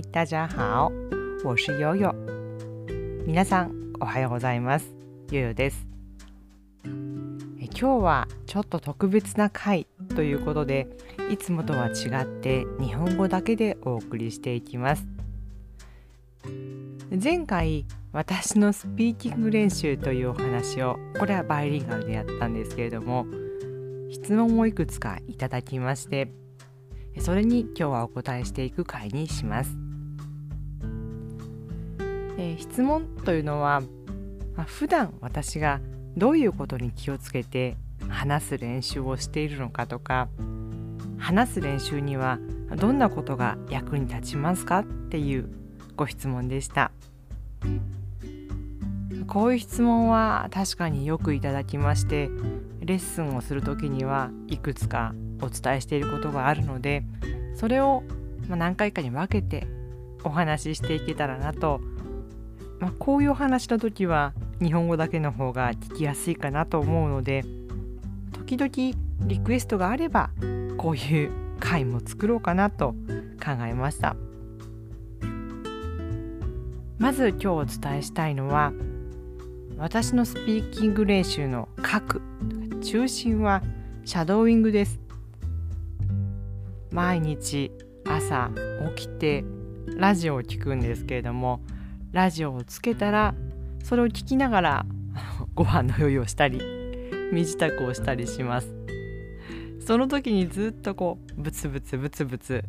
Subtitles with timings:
[0.00, 0.90] 嗨，大家好，
[1.44, 2.10] 我是悠悠。
[3.26, 4.94] 皆さんおはようございます。
[5.30, 5.86] 悠悠です。
[6.86, 6.88] え
[7.66, 9.86] 今日はちょっと特別な回
[10.16, 10.88] ということで、
[11.30, 15.06] いつもとは違って日本語だけでお送りしていきます。
[17.22, 23.26] 前回私のスピーキング練習というお話をこれはバイリンガルでやったんですけれども
[24.10, 26.32] 質問をいくつかいただきまして
[27.18, 29.76] それに今日はお答えしていく回にします。
[32.40, 33.82] えー質問というのは、
[34.56, 35.80] まあ、普段私が
[36.16, 37.76] どういうことに気をつけて
[38.08, 40.28] 話す練習をしているのかとか
[41.18, 42.38] 話す練習には
[42.76, 45.50] どんなことが役に立ちますかっていう
[45.96, 46.92] ご質問でした。
[49.26, 52.30] こういう質問は確かによくいただきまして
[52.80, 57.04] レッスンをする時にはいくつかお伝えしていることがあるので
[57.54, 58.02] それを
[58.48, 59.68] ま何回かに分けて
[60.24, 61.80] お話ししていけたらなと、
[62.80, 67.44] まあ、こういうお話の時は日本語だけの方が聞きやすいかなと思うので
[68.32, 70.30] 時々リクエストがあれば
[70.78, 72.94] こういう回も作ろうかなと
[73.42, 74.16] 考えました。
[76.98, 78.72] まず今日お伝えしたいのは
[79.78, 82.20] 私のスピーキング練習の核
[82.82, 83.62] 中心は
[84.04, 85.00] シャドーイングです。
[86.90, 87.72] 毎日
[88.04, 88.50] 朝
[88.94, 89.44] 起きて
[89.96, 91.60] ラジオを聞くんですけれども
[92.12, 93.34] ラジオをつけたら
[93.84, 94.86] それを聞きながら
[95.54, 96.60] ご飯の用意をしたり
[97.32, 98.74] 身支度をしたりします。
[99.80, 102.64] その時にずっとこうブツブツブツブツ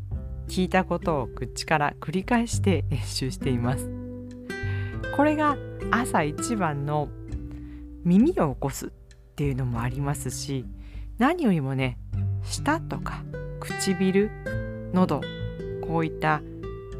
[0.48, 3.90] 聞いたことを口から繰り返して 練習しています。
[5.16, 5.58] これが
[5.92, 7.10] 朝一番の
[8.04, 8.90] 耳を起こすっ
[9.36, 10.66] ていうのもありますし
[11.18, 11.98] 何よりもね
[12.44, 13.24] 舌とか
[13.60, 14.32] 唇
[14.94, 15.22] 喉
[15.86, 16.42] こういった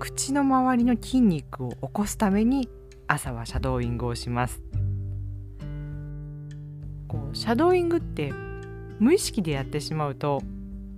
[0.02, 2.68] 口の周りの筋肉を起こすために
[3.06, 4.64] 朝はシャドーイングをします。
[7.08, 8.34] こうシャドーイングって
[8.98, 10.42] 無意識でやってしまうと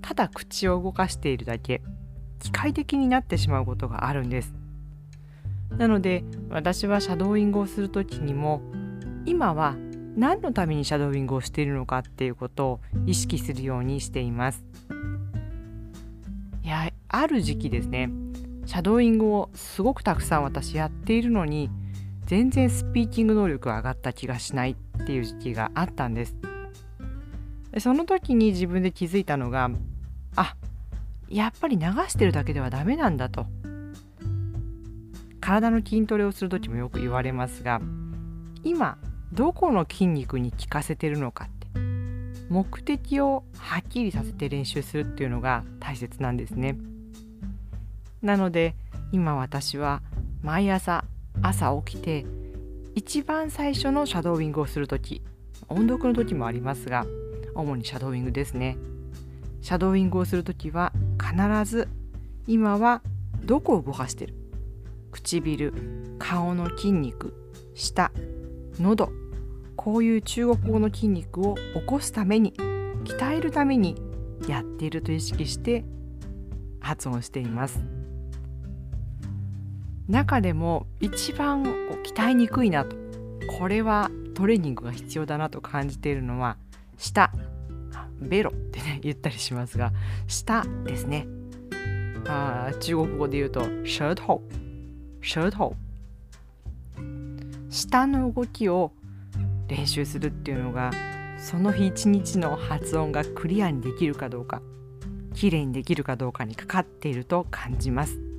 [0.01, 1.81] ただ口を動かしているだけ
[2.39, 4.53] 機械的になってしまうことがあるんです。
[5.77, 8.61] なので私はシャドーイングをする時にも
[9.25, 9.75] 今は
[10.15, 14.63] 何のためにシャドーイングをしているのかっていうことを意識するようにしています。
[16.63, 18.22] いやある時期ですね。
[18.65, 21.69] シャドーイングをすごくたくさん私やっているのに
[22.25, 26.35] 全然スピーキング能力が上がった気がしないっていう時期があったんです。
[27.71, 29.69] でその時に自分で気づいたのが
[30.35, 30.55] あ
[31.29, 33.45] やっぱり流してるだけではダメなんだと。
[35.41, 37.81] 体の筋トレをする時もよく言われますが
[38.63, 38.97] 今
[39.33, 41.79] どこの筋肉に効かせてるのかって
[42.49, 46.77] 目的をはっきりさせて練習するっていうのが大切なんですね。
[48.23, 48.73] なので
[49.11, 50.01] 今私は
[50.41, 51.05] 毎朝
[51.41, 52.25] 朝起きて
[52.95, 55.21] 一番最初のシャドーイングをする時
[55.67, 57.05] 音読の時もありますが
[57.53, 58.77] 主にシャドーイングですね。
[59.61, 60.91] シャドーイングをする時は
[61.21, 61.87] 必ず
[62.47, 63.01] 今は
[63.43, 64.33] どこを動かしてる？
[65.11, 65.73] 唇
[66.17, 67.33] 顔の筋肉
[67.75, 68.11] 舌
[68.79, 69.11] 喉。
[69.75, 72.53] こういう中国語の筋肉を起こすために
[73.03, 73.95] 鍛えるために
[74.47, 75.83] やっていると意識して
[76.79, 77.83] 発音しています。
[80.07, 82.95] 中でも一番鍛えにくいなと。
[83.59, 86.57] これはトレーニングが必要だなと感じているのは
[86.97, 87.31] 舌
[88.19, 89.91] ベロってね言ったりしますが
[90.27, 91.27] 舌ですね。
[92.25, 94.41] あ中国語で言うと舌頭。
[95.21, 95.75] 舌頭。
[97.69, 98.91] 舌の動きを
[99.67, 100.91] 練習するっていうのが
[101.37, 104.61] その日一日の発音がクリアにできるかどうか
[105.33, 108.32] 綺麗にできるかどうかにかかっていると感じます。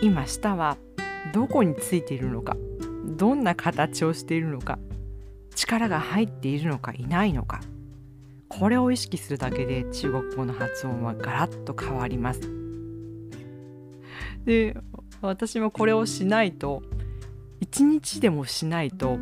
[0.00, 0.76] 今舌は
[1.32, 2.56] どこについているのか
[3.16, 4.78] どんな形をしているのか
[5.54, 7.60] 力が入っているのかいないのか
[8.48, 12.40] これを意識するだけで中国語の発音はガラッと変わります。
[14.44, 14.76] で
[15.22, 16.82] 私もこれをしないと
[17.60, 19.18] 一日でもしないと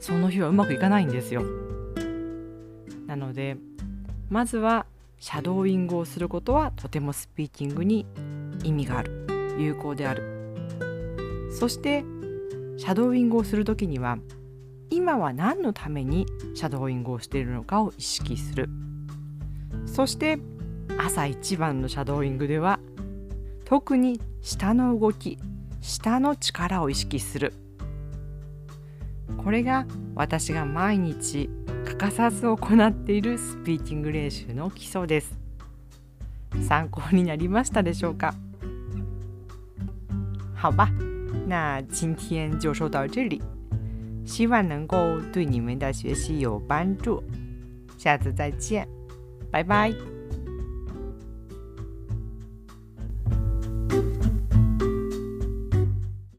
[0.00, 1.42] その日はうまくいかないんですよ。
[3.06, 3.56] なので
[4.28, 4.86] まずは
[5.18, 8.06] シャドーイングをすることはとてもスピーキングに
[8.64, 9.29] 意味がある。
[9.60, 10.22] 有効である。
[11.52, 12.04] そして
[12.76, 14.18] シャドーイングをする時には
[14.88, 18.68] 今は何のためにシャドーイングをしているのかを意識する。
[19.86, 20.38] そして
[20.98, 22.80] 朝一番のシャドーイングでは
[23.64, 25.38] 特に下の動き
[25.80, 27.52] 下の力を意識する。
[29.36, 31.48] これが私が毎日
[31.84, 35.38] 欠かさず行っているスピーキング練習の基礎です。
[36.68, 38.34] 参考になりましたでしょうか？
[40.60, 40.90] 好吧，
[41.46, 43.40] 那今天就说到这里，
[44.26, 47.22] 希望能够对你们的学习有帮助。
[47.96, 48.86] 下次再见，
[49.50, 50.19] 拜拜。